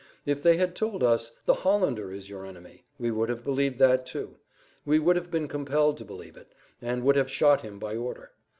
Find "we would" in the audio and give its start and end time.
2.97-3.29, 4.83-5.15